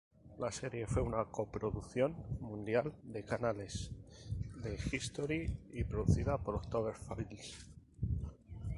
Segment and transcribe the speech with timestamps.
[0.39, 3.91] La serie fue una co-producción mundial de canales
[4.63, 5.55] de History
[5.87, 7.67] producida por October Films.